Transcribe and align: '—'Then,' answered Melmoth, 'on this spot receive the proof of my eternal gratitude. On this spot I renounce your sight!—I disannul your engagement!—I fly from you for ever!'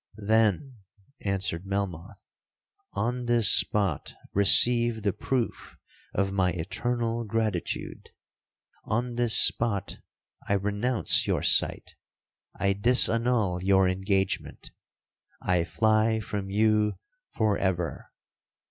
'—'Then,' 0.17 0.77
answered 1.25 1.67
Melmoth, 1.67 2.25
'on 2.93 3.25
this 3.27 3.47
spot 3.51 4.15
receive 4.33 5.03
the 5.03 5.13
proof 5.13 5.77
of 6.15 6.31
my 6.31 6.49
eternal 6.53 7.23
gratitude. 7.23 8.09
On 8.85 9.13
this 9.13 9.37
spot 9.37 9.97
I 10.49 10.53
renounce 10.53 11.27
your 11.27 11.43
sight!—I 11.43 12.73
disannul 12.73 13.63
your 13.63 13.87
engagement!—I 13.87 15.65
fly 15.65 16.19
from 16.19 16.49
you 16.49 16.93
for 17.29 17.59
ever!' 17.59 18.09